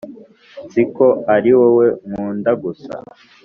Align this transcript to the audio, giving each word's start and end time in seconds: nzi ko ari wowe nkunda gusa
nzi 0.65 0.83
ko 0.95 1.07
ari 1.35 1.51
wowe 1.59 1.87
nkunda 2.07 2.51
gusa 2.63 2.93